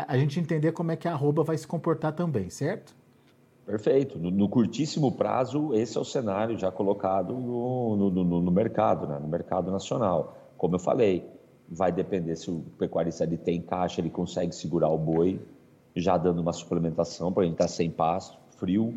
a 0.07 0.17
gente 0.17 0.39
entender 0.39 0.71
como 0.71 0.91
é 0.91 0.95
que 0.95 1.09
a 1.09 1.11
arroba 1.11 1.43
vai 1.43 1.57
se 1.57 1.67
comportar 1.67 2.13
também, 2.13 2.49
certo? 2.49 2.95
Perfeito. 3.65 4.17
No, 4.19 4.31
no 4.31 4.49
curtíssimo 4.49 5.11
prazo, 5.11 5.73
esse 5.73 5.97
é 5.97 6.01
o 6.01 6.05
cenário 6.05 6.57
já 6.57 6.71
colocado 6.71 7.33
no, 7.33 7.95
no, 7.95 8.41
no- 8.41 8.51
mercado, 8.51 9.07
né? 9.07 9.19
no 9.19 9.27
mercado 9.27 9.71
nacional. 9.71 10.35
Como 10.57 10.75
eu 10.75 10.79
falei, 10.79 11.29
vai 11.69 11.91
depender 11.91 12.35
se 12.35 12.49
o 12.49 12.61
pecuarista 12.77 13.23
ele 13.23 13.37
tem 13.37 13.61
caixa, 13.61 14.01
ele 14.01 14.09
consegue 14.09 14.53
segurar 14.53 14.89
o 14.89 14.97
boi, 14.97 15.39
já 15.95 16.17
dando 16.17 16.41
uma 16.41 16.53
suplementação 16.53 17.31
para 17.31 17.43
ele 17.43 17.53
estar 17.53 17.67
sem 17.67 17.89
pasto, 17.89 18.37
frio. 18.57 18.93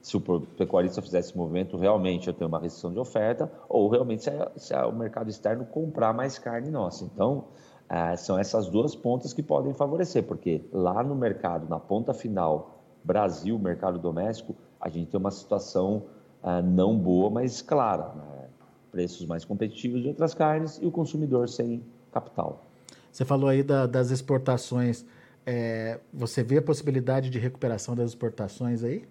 Se 0.00 0.16
o 0.16 0.20
pecuarista 0.20 1.02
fizer 1.02 1.18
esse 1.18 1.36
movimento, 1.36 1.76
realmente 1.76 2.28
eu 2.28 2.34
tenho 2.34 2.48
uma 2.48 2.58
restrição 2.60 2.92
de 2.92 2.98
oferta, 2.98 3.50
ou 3.68 3.88
realmente 3.88 4.22
se, 4.24 4.30
a- 4.30 4.50
se 4.56 4.74
a- 4.74 4.86
o 4.86 4.92
mercado 4.92 5.28
externo 5.28 5.66
comprar 5.66 6.14
mais 6.14 6.38
carne 6.38 6.70
nossa. 6.70 7.04
Então, 7.04 7.44
ah, 7.88 8.16
são 8.16 8.38
essas 8.38 8.68
duas 8.68 8.94
pontas 8.94 9.32
que 9.32 9.42
podem 9.42 9.74
favorecer, 9.74 10.22
porque 10.22 10.62
lá 10.72 11.02
no 11.02 11.14
mercado, 11.14 11.68
na 11.68 11.78
ponta 11.78 12.14
final, 12.14 12.77
Brasil, 13.04 13.58
mercado 13.58 13.98
doméstico, 13.98 14.54
a 14.80 14.88
gente 14.88 15.10
tem 15.10 15.18
uma 15.18 15.30
situação 15.30 16.04
ah, 16.42 16.60
não 16.62 16.96
boa, 16.98 17.30
mas 17.30 17.62
clara. 17.62 18.12
né? 18.14 18.48
Preços 18.90 19.26
mais 19.26 19.44
competitivos 19.44 20.02
de 20.02 20.08
outras 20.08 20.34
carnes 20.34 20.78
e 20.82 20.86
o 20.86 20.90
consumidor 20.90 21.48
sem 21.48 21.82
capital. 22.12 22.64
Você 23.12 23.24
falou 23.24 23.48
aí 23.48 23.62
da- 23.62 23.86
das 23.86 24.10
exportações. 24.10 25.04
É, 25.44 25.98
você 26.12 26.42
vê 26.42 26.58
a 26.58 26.62
possibilidade 26.62 27.30
de 27.30 27.38
recuperação 27.38 27.94
das 27.94 28.10
exportações 28.10 28.82
aí? 28.84 29.04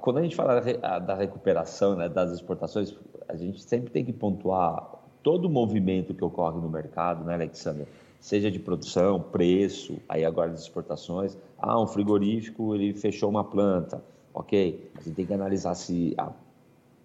Quando 0.00 0.18
a 0.18 0.22
gente 0.22 0.34
fala 0.34 0.54
da 0.54 0.60
re- 0.60 0.78
a- 0.82 0.98
da 0.98 1.14
recuperação 1.14 1.94
né, 1.96 2.08
das 2.08 2.30
exportações, 2.32 2.94
a 3.28 3.36
gente 3.36 3.60
sempre 3.62 3.90
tem 3.90 4.04
que 4.04 4.12
pontuar 4.12 4.94
todo 5.22 5.44
o 5.46 5.50
movimento 5.50 6.14
que 6.14 6.24
ocorre 6.24 6.58
no 6.60 6.68
mercado, 6.70 7.24
né, 7.24 7.34
Alexandre? 7.34 7.86
Seja 8.20 8.50
de 8.50 8.58
produção, 8.58 9.20
preço, 9.20 9.98
aí 10.08 10.24
agora 10.24 10.50
das 10.50 10.62
exportações. 10.62 11.36
Ah, 11.60 11.80
um 11.80 11.86
frigorífico, 11.86 12.74
ele 12.74 12.92
fechou 12.94 13.28
uma 13.28 13.44
planta. 13.44 14.02
Ok, 14.32 14.90
a 14.96 15.02
gente 15.02 15.14
tem 15.14 15.26
que 15.26 15.34
analisar 15.34 15.74
se 15.74 16.14
a- 16.16 16.32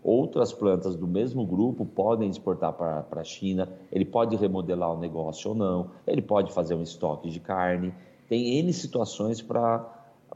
outras 0.04 0.54
plantas 0.54 0.96
do 0.96 1.08
mesmo 1.08 1.46
grupo 1.46 1.86
podem 1.86 2.30
exportar 2.30 2.72
para 2.74 3.06
a 3.12 3.24
China, 3.24 3.68
ele 3.92 4.06
pode 4.06 4.36
remodelar 4.36 4.94
o 4.94 5.00
negócio 5.00 5.50
ou 5.50 5.56
não, 5.56 5.90
ele 6.06 6.22
pode 6.22 6.54
fazer 6.54 6.76
um 6.76 6.84
estoque 6.84 7.30
de 7.30 7.40
carne. 7.40 7.94
Tem 8.30 8.60
N 8.60 8.72
situações 8.72 9.42
para 9.42 9.84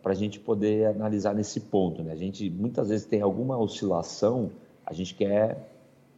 a 0.03 0.13
gente 0.13 0.39
poder 0.39 0.87
analisar 0.87 1.35
nesse 1.35 1.59
ponto. 1.59 2.01
Né? 2.01 2.11
A 2.11 2.15
gente 2.15 2.49
muitas 2.49 2.89
vezes 2.89 3.05
tem 3.05 3.21
alguma 3.21 3.57
oscilação, 3.57 4.49
a 4.85 4.93
gente 4.93 5.13
quer 5.13 5.69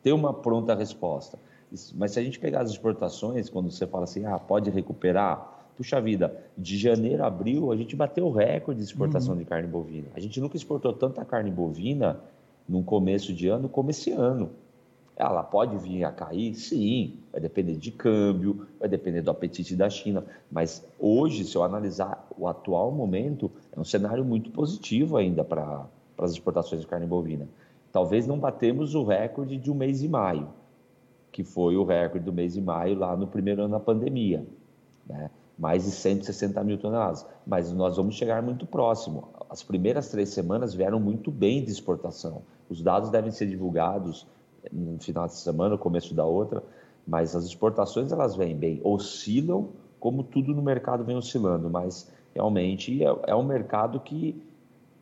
ter 0.01 0.13
uma 0.13 0.33
pronta 0.33 0.73
resposta. 0.73 1.37
Mas 1.95 2.11
se 2.11 2.19
a 2.19 2.23
gente 2.23 2.39
pegar 2.39 2.61
as 2.61 2.71
exportações, 2.71 3.49
quando 3.49 3.69
você 3.69 3.85
fala 3.85 4.05
assim, 4.05 4.25
ah, 4.25 4.39
pode 4.39 4.69
recuperar, 4.69 5.60
puxa 5.77 5.99
vida, 5.99 6.35
de 6.57 6.77
janeiro 6.77 7.23
a 7.23 7.27
abril 7.27 7.71
a 7.71 7.75
gente 7.75 7.95
bateu 7.95 8.27
o 8.27 8.31
recorde 8.31 8.79
de 8.79 8.85
exportação 8.85 9.35
de 9.35 9.45
carne 9.45 9.67
bovina. 9.67 10.07
A 10.15 10.19
gente 10.19 10.39
nunca 10.39 10.55
exportou 10.55 10.93
tanta 10.93 11.23
carne 11.25 11.51
bovina 11.51 12.19
num 12.67 12.83
começo 12.83 13.33
de 13.33 13.47
ano 13.47 13.67
como 13.67 13.89
esse 13.89 14.11
ano. 14.11 14.51
Ela 15.15 15.43
pode 15.43 15.77
vir 15.77 16.03
a 16.03 16.11
cair? 16.11 16.55
Sim, 16.55 17.17
vai 17.31 17.39
depender 17.41 17.75
de 17.75 17.91
câmbio, 17.91 18.65
vai 18.79 18.89
depender 18.89 19.21
do 19.21 19.29
apetite 19.29 19.75
da 19.75 19.89
China. 19.89 20.23
Mas 20.51 20.83
hoje, 20.99 21.43
se 21.43 21.55
eu 21.55 21.63
analisar 21.63 22.27
o 22.37 22.47
atual 22.47 22.91
momento, 22.91 23.51
é 23.75 23.79
um 23.79 23.83
cenário 23.83 24.25
muito 24.25 24.49
positivo 24.49 25.17
ainda 25.17 25.43
para 25.43 25.85
as 26.17 26.31
exportações 26.31 26.81
de 26.81 26.87
carne 26.87 27.05
bovina. 27.05 27.47
Talvez 27.91 28.25
não 28.25 28.39
batemos 28.39 28.95
o 28.95 29.03
recorde 29.03 29.57
de 29.57 29.69
um 29.69 29.75
mês 29.75 29.99
de 29.99 30.07
maio, 30.07 30.47
que 31.31 31.43
foi 31.43 31.75
o 31.75 31.83
recorde 31.83 32.25
do 32.25 32.33
mês 32.33 32.53
de 32.53 32.61
maio 32.61 32.97
lá 32.97 33.15
no 33.15 33.27
primeiro 33.27 33.63
ano 33.63 33.73
da 33.73 33.79
pandemia. 33.79 34.45
Né? 35.07 35.29
Mais 35.61 35.85
de 35.85 35.91
160 35.91 36.63
mil 36.63 36.79
toneladas. 36.79 37.23
Mas 37.45 37.71
nós 37.71 37.97
vamos 37.97 38.15
chegar 38.15 38.41
muito 38.41 38.65
próximo. 38.65 39.29
As 39.47 39.61
primeiras 39.61 40.09
três 40.09 40.29
semanas 40.29 40.73
vieram 40.73 40.99
muito 40.99 41.29
bem 41.29 41.63
de 41.63 41.69
exportação. 41.69 42.41
Os 42.67 42.81
dados 42.81 43.11
devem 43.11 43.29
ser 43.29 43.45
divulgados 43.45 44.25
no 44.71 44.99
final 44.99 45.27
de 45.27 45.35
semana, 45.35 45.71
no 45.71 45.77
começo 45.77 46.15
da 46.15 46.25
outra, 46.25 46.63
mas 47.05 47.35
as 47.35 47.45
exportações 47.45 48.11
elas 48.11 48.35
vêm 48.35 48.55
bem, 48.55 48.81
oscilam 48.83 49.69
como 49.99 50.23
tudo 50.23 50.53
no 50.55 50.63
mercado 50.63 51.03
vem 51.03 51.15
oscilando, 51.15 51.69
mas 51.69 52.11
realmente 52.33 53.03
é, 53.03 53.15
é 53.27 53.35
um 53.35 53.43
mercado 53.43 53.99
que 53.99 54.41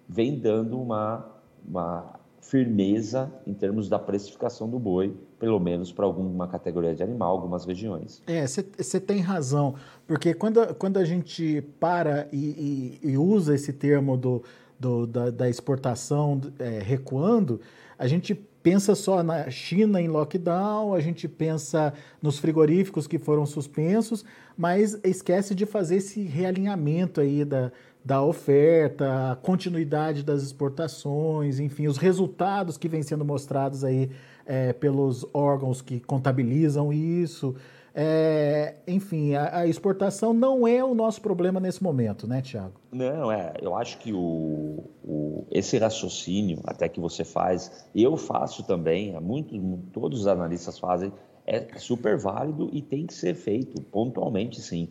vem 0.08 0.38
dando 0.38 0.80
uma, 0.80 1.26
uma 1.66 2.20
firmeza 2.42 3.32
em 3.48 3.54
termos 3.54 3.88
da 3.88 3.98
precificação 3.98 4.70
do 4.70 4.78
boi, 4.78 5.16
pelo 5.40 5.60
menos 5.60 5.92
para 5.92 6.06
alguma 6.06 6.48
categoria 6.48 6.94
de 6.94 7.02
animal, 7.02 7.32
algumas 7.32 7.66
regiões. 7.66 8.22
É, 8.28 8.46
você 8.46 9.00
tem 9.00 9.22
razão, 9.22 9.76
porque 10.06 10.34
quando, 10.34 10.76
quando 10.76 10.98
a 10.98 11.06
gente 11.06 11.62
para 11.80 12.28
e, 12.32 13.00
e- 13.04 13.10
e 13.12 13.18
usa 13.18 13.56
esse 13.56 13.72
termo 13.72 14.18
do, 14.18 14.44
do- 14.80 15.08
da, 15.08 15.30
da 15.30 15.50
exportação 15.50 16.42
é, 16.60 16.80
recuando, 16.80 17.62
a 17.98 18.06
gente 18.08 18.36
pensa 18.62 18.94
só 18.96 19.24
na 19.24 19.50
China 19.50 20.02
em 20.02 20.10
lockdown, 20.10 20.94
a 20.94 21.00
gente 21.00 21.28
pensa 21.30 21.94
nos 22.22 22.38
frigoríficos 22.38 23.08
que 23.08 23.18
foram 23.18 23.46
suspensos, 23.46 24.26
mas 24.58 25.00
esquece 25.06 25.56
de 25.56 25.66
fazer 25.66 25.96
esse 25.98 26.22
realinhamento 26.24 27.22
aí 27.22 27.46
da, 27.46 27.72
da 28.04 28.22
oferta, 28.22 29.32
a 29.32 29.36
continuidade 29.38 30.24
das 30.24 30.44
exportações, 30.44 31.60
enfim, 31.60 31.88
os 31.88 31.98
resultados 31.98 32.78
que 32.78 32.90
vêm 32.90 33.02
sendo 33.04 33.24
mostrados 33.24 33.84
aí 33.86 34.10
é, 34.50 34.74
pelos 34.74 35.24
órgãos 35.32 35.80
que 35.80 36.00
contabilizam 36.00 36.92
isso. 36.92 37.56
É, 37.94 38.76
enfim, 38.88 39.36
a, 39.36 39.60
a 39.60 39.68
exportação 39.68 40.34
não 40.34 40.68
é 40.68 40.84
o 40.84 40.96
nosso 40.96 41.22
problema 41.22 41.60
nesse 41.60 41.84
momento, 41.84 42.28
né, 42.28 42.42
Tiago? 42.42 42.74
Não, 42.92 43.32
é, 43.32 43.54
eu 43.62 43.76
acho 43.76 43.98
que 44.00 44.12
o, 44.14 44.84
o- 45.04 45.46
esse 45.52 45.78
raciocínio 45.78 46.60
até 46.66 46.88
que 46.90 47.00
você 47.00 47.24
faz, 47.24 47.88
eu 47.96 48.16
faço 48.18 48.64
também, 48.64 49.16
há 49.16 49.22
muito, 49.22 49.56
todos 49.94 50.22
os 50.22 50.28
analistas 50.28 50.80
fazem, 50.80 51.12
é 51.46 51.66
super 51.78 52.18
válido 52.18 52.70
e 52.74 52.82
tem 52.82 53.06
que 53.06 53.14
ser 53.14 53.36
feito 53.36 53.82
pontualmente, 53.82 54.62
sim. 54.62 54.88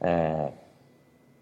É, 0.00 0.52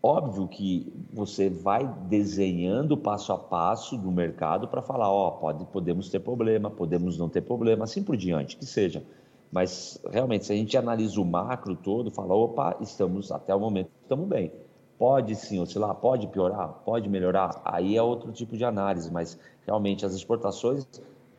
óbvio 0.03 0.47
que 0.49 0.93
você 1.13 1.49
vai 1.49 1.87
desenhando 2.09 2.97
passo 2.97 3.33
a 3.33 3.39
passo 3.39 3.97
do 3.97 4.11
mercado 4.11 4.69
para 4.69 4.83
falar, 4.83 5.11
ó, 5.11 5.31
pode, 5.33 5.65
podemos 5.67 6.09
ter 6.09 6.21
problema, 6.21 6.71
podemos 6.71 7.19
não 7.19 7.29
ter 7.29 7.43
problema, 7.43 7.85
assim 7.85 8.03
por 8.03 8.17
diante, 8.17 8.57
que 8.57 8.67
seja. 8.67 9.03
Mas 9.51 10.01
realmente, 10.11 10.47
se 10.47 10.53
a 10.53 10.57
gente 10.57 10.77
analisa 10.77 11.21
o 11.21 11.25
macro 11.25 11.75
todo, 11.75 12.11
fala, 12.11 12.35
opa, 12.35 12.77
estamos 12.81 13.33
até 13.33 13.55
o 13.55 13.61
momento 13.61 13.91
estamos 14.03 14.29
bem. 14.29 14.53
Pode 14.99 15.35
sim 15.37 15.61
oscilar, 15.61 15.95
pode 15.95 16.27
piorar, 16.27 16.69
pode 16.85 17.09
melhorar. 17.09 17.61
Aí 17.65 17.97
é 17.97 18.03
outro 18.03 18.33
tipo 18.33 18.57
de 18.57 18.65
análise, 18.65 19.13
mas 19.13 19.39
realmente 19.65 20.05
as 20.05 20.13
exportações 20.13 20.87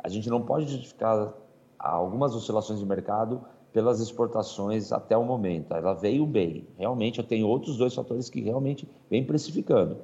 a 0.01 0.07
gente 0.07 0.29
não 0.29 0.41
pode 0.41 0.65
justificar 0.71 1.33
algumas 1.77 2.33
oscilações 2.35 2.79
de 2.79 2.85
mercado 2.85 3.41
pelas 3.79 4.01
exportações 4.01 4.91
até 4.91 5.15
o 5.15 5.23
momento. 5.23 5.73
Ela 5.73 5.93
veio 5.93 6.25
bem. 6.25 6.67
Realmente, 6.77 7.19
eu 7.19 7.23
tenho 7.23 7.47
outros 7.47 7.77
dois 7.77 7.95
fatores 7.95 8.29
que 8.29 8.41
realmente 8.41 8.85
vem 9.09 9.23
precificando. 9.23 9.99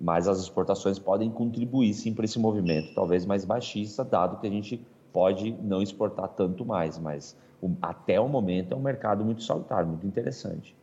Mas 0.00 0.28
as 0.28 0.38
exportações 0.38 0.96
podem 0.96 1.28
contribuir 1.28 1.92
sim 1.92 2.14
para 2.14 2.24
esse 2.24 2.38
movimento, 2.38 2.94
talvez 2.94 3.26
mais 3.26 3.44
baixista, 3.44 4.04
dado 4.04 4.38
que 4.38 4.46
a 4.46 4.50
gente 4.50 4.80
pode 5.12 5.50
não 5.60 5.82
exportar 5.82 6.28
tanto 6.36 6.64
mais. 6.64 7.00
Mas 7.00 7.36
o, 7.60 7.68
até 7.82 8.20
o 8.20 8.28
momento 8.28 8.74
é 8.74 8.76
um 8.76 8.80
mercado 8.80 9.24
muito 9.24 9.42
salutar, 9.42 9.84
muito 9.84 10.06
interessante. 10.06 10.76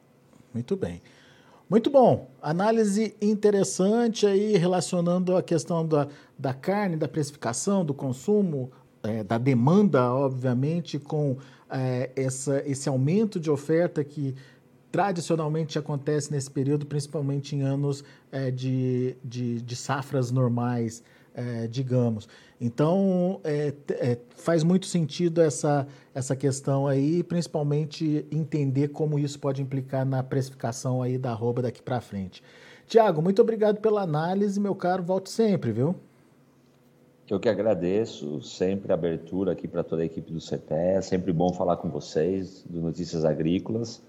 Muito 0.54 0.76
bem. 0.76 1.02
Muito 1.70 1.90
bom. 1.90 2.28
Análise 2.42 3.16
interessante 3.22 4.28
aí 4.28 4.58
relacionando 4.58 5.38
a 5.38 5.42
questão 5.42 5.88
da, 5.88 6.10
da 6.38 6.54
carne, 6.54 6.98
da 6.98 7.08
precificação, 7.08 7.86
do 7.86 7.94
consumo, 7.94 8.70
é, 9.04 9.24
da 9.24 9.38
demanda, 9.38 10.14
obviamente, 10.14 10.98
com 10.98 11.38
é, 11.70 12.10
essa, 12.16 12.64
esse 12.66 12.88
aumento 12.88 13.40
de 13.40 13.52
oferta 13.52 14.04
que 14.04 14.36
tradicionalmente 14.92 15.78
acontece 15.80 16.32
nesse 16.32 16.50
período, 16.50 16.86
principalmente 16.86 17.56
em 17.56 17.62
anos 17.62 18.04
é, 18.32 18.52
de, 18.52 19.18
de, 19.24 19.60
de, 19.62 19.76
safras 19.76 20.30
normais, 20.32 21.04
é, 21.34 21.68
digamos. 21.68 22.30
Então, 22.62 23.42
é, 23.44 23.74
é, 23.90 24.20
faz 24.36 24.64
muito 24.64 24.86
sentido 24.86 25.42
essa, 25.42 25.88
essa 26.14 26.36
questão 26.36 26.86
aí, 26.86 27.24
principalmente 27.24 28.26
entender 28.32 28.90
como 28.90 29.18
isso 29.18 29.40
pode 29.40 29.62
implicar 29.62 30.06
na 30.06 30.22
precificação 30.22 31.02
aí 31.02 31.18
da 31.18 31.32
arroba 31.32 31.64
daqui 31.64 31.82
para 31.82 32.00
frente. 32.00 32.44
Tiago, 32.86 33.22
muito 33.22 33.42
obrigado 33.42 33.82
pela 33.82 34.04
análise, 34.04 34.60
meu 34.60 34.76
caro, 34.76 35.02
volte 35.02 35.32
sempre, 35.32 35.72
viu? 35.72 35.96
Eu 37.30 37.40
que 37.40 37.48
agradeço, 37.48 38.42
sempre 38.42 38.92
a 38.92 38.96
abertura 38.96 39.54
aqui 39.54 39.66
para 39.66 39.82
toda 39.82 40.02
a 40.02 40.06
equipe 40.06 40.30
do 40.32 40.42
CPE, 40.42 40.98
é 40.98 41.02
sempre 41.02 41.32
bom 41.32 41.54
falar 41.54 41.78
com 41.78 41.90
vocês 41.90 42.66
do 42.70 42.82
Notícias 42.82 43.24
Agrícolas. 43.24 44.04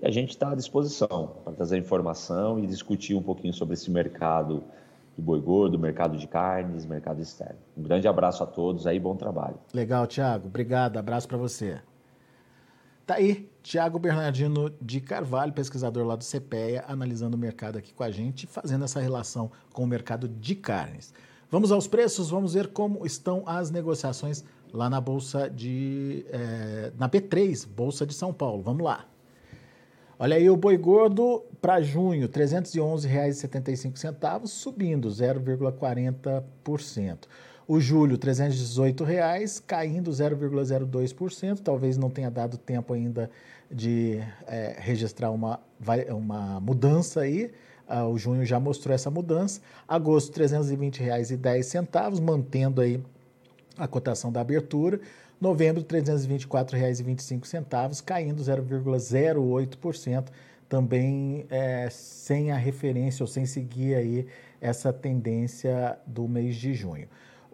E 0.00 0.06
a 0.06 0.10
gente 0.10 0.30
está 0.30 0.50
à 0.50 0.54
disposição 0.54 1.36
para 1.44 1.52
trazer 1.52 1.76
informação 1.76 2.58
e 2.58 2.66
discutir 2.66 3.14
um 3.14 3.22
pouquinho 3.22 3.52
sobre 3.52 3.74
esse 3.74 3.90
mercado 3.90 4.64
do 5.14 5.22
boi 5.22 5.40
gordo, 5.40 5.78
mercado 5.78 6.16
de 6.16 6.26
carnes, 6.26 6.86
mercado 6.86 7.20
externo. 7.20 7.58
Um 7.76 7.82
grande 7.82 8.08
abraço 8.08 8.42
a 8.42 8.46
todos 8.46 8.86
aí, 8.86 8.98
bom 8.98 9.14
trabalho. 9.14 9.56
Legal, 9.72 10.06
Tiago. 10.06 10.48
Obrigado, 10.48 10.96
abraço 10.96 11.28
para 11.28 11.36
você. 11.36 11.78
Tá 13.06 13.16
aí, 13.16 13.50
Tiago 13.62 13.98
Bernardino 13.98 14.70
de 14.80 15.02
Carvalho, 15.02 15.52
pesquisador 15.52 16.06
lá 16.06 16.16
do 16.16 16.24
CPEA, 16.24 16.86
analisando 16.88 17.36
o 17.36 17.38
mercado 17.38 17.76
aqui 17.76 17.92
com 17.92 18.02
a 18.02 18.10
gente, 18.10 18.46
fazendo 18.46 18.84
essa 18.86 18.98
relação 18.98 19.52
com 19.74 19.84
o 19.84 19.86
mercado 19.86 20.26
de 20.26 20.54
carnes. 20.54 21.12
Vamos 21.54 21.70
aos 21.70 21.86
preços, 21.86 22.30
vamos 22.30 22.54
ver 22.54 22.66
como 22.66 23.06
estão 23.06 23.44
as 23.46 23.70
negociações 23.70 24.42
lá 24.72 24.90
na 24.90 25.00
Bolsa 25.00 25.48
de. 25.48 26.26
É, 26.28 26.90
na 26.98 27.08
B3, 27.08 27.64
Bolsa 27.68 28.04
de 28.04 28.12
São 28.12 28.32
Paulo.Amos 28.32 28.82
lá. 28.82 29.06
Olha 30.18 30.34
aí 30.34 30.50
o 30.50 30.56
boi 30.56 30.76
gordo 30.76 31.44
para 31.62 31.80
junho, 31.80 32.22
R$ 32.22 32.28
311,75, 32.28 34.48
subindo 34.48 35.08
0,40%. 35.08 37.18
O 37.68 37.78
julho, 37.78 38.18
318 38.18 39.04
reais, 39.04 39.60
caindo 39.60 40.10
0,02%. 40.10 41.60
Talvez 41.60 41.96
não 41.96 42.10
tenha 42.10 42.32
dado 42.32 42.58
tempo 42.58 42.94
ainda 42.94 43.30
de 43.70 44.18
é, 44.48 44.74
registrar 44.76 45.30
uma, 45.30 45.60
uma 46.08 46.58
mudança 46.58 47.20
aí, 47.20 47.52
ah, 47.88 48.06
o 48.06 48.18
junho 48.18 48.44
já 48.44 48.58
mostrou 48.58 48.94
essa 48.94 49.10
mudança. 49.10 49.60
Agosto, 49.86 50.36
R$ 50.38 50.46
320,10, 50.46 52.20
mantendo 52.20 52.80
aí 52.80 53.00
a 53.76 53.86
cotação 53.86 54.32
da 54.32 54.40
abertura. 54.40 55.00
Novembro, 55.40 55.82
R$ 55.82 56.00
324,25, 56.00 58.02
caindo 58.02 58.42
0,08%, 58.42 60.28
também 60.68 61.44
é, 61.50 61.88
sem 61.90 62.50
a 62.50 62.56
referência 62.56 63.22
ou 63.22 63.26
sem 63.26 63.44
seguir 63.44 63.94
aí 63.94 64.26
essa 64.60 64.92
tendência 64.92 65.98
do 66.06 66.26
mês 66.26 66.56
de 66.56 66.72
junho. 66.72 67.06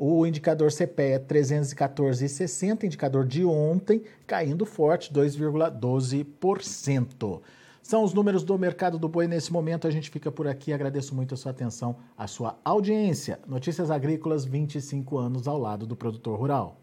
O 0.02 0.26
indicador 0.26 0.72
CPE 0.72 1.02
é 1.02 1.18
314,60, 1.18 2.84
indicador 2.84 3.26
de 3.26 3.44
ontem, 3.44 4.02
caindo 4.26 4.64
forte, 4.64 5.12
2,12%. 5.12 7.42
São 7.82 8.04
os 8.04 8.14
números 8.14 8.44
do 8.44 8.56
mercado 8.58 8.98
do 8.98 9.08
boi 9.08 9.26
nesse 9.26 9.52
momento. 9.52 9.86
A 9.86 9.90
gente 9.90 10.10
fica 10.10 10.30
por 10.30 10.46
aqui. 10.46 10.72
Agradeço 10.72 11.14
muito 11.14 11.34
a 11.34 11.36
sua 11.36 11.50
atenção, 11.50 11.96
a 12.16 12.26
sua 12.26 12.58
audiência. 12.64 13.40
Notícias 13.46 13.90
Agrícolas, 13.90 14.44
25 14.44 15.18
anos 15.18 15.48
ao 15.48 15.58
lado 15.58 15.86
do 15.86 15.96
produtor 15.96 16.38
rural. 16.38 16.76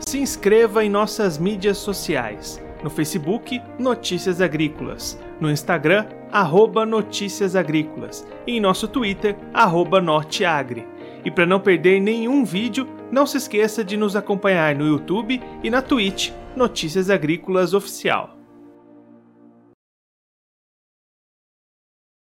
Se 0.00 0.18
inscreva 0.18 0.84
em 0.84 0.90
nossas 0.90 1.38
mídias 1.38 1.78
sociais. 1.78 2.60
No 2.82 2.90
Facebook, 2.90 3.60
Notícias 3.78 4.40
Agrícolas. 4.40 5.18
No 5.40 5.50
Instagram, 5.50 6.06
arroba 6.30 6.84
Notícias 6.84 7.56
Agrícolas. 7.56 8.26
E 8.46 8.56
em 8.56 8.60
nosso 8.60 8.86
Twitter, 8.86 9.36
arroba 9.52 10.00
Norteagri. 10.00 10.86
E 11.24 11.30
para 11.30 11.46
não 11.46 11.58
perder 11.58 12.00
nenhum 12.00 12.44
vídeo, 12.44 12.86
não 13.10 13.26
se 13.26 13.38
esqueça 13.38 13.82
de 13.82 13.96
nos 13.96 14.14
acompanhar 14.14 14.74
no 14.74 14.86
YouTube 14.86 15.40
e 15.62 15.70
na 15.70 15.80
Twitch 15.80 16.30
Notícias 16.54 17.08
Agrícolas 17.08 17.72
Oficial. 17.72 18.33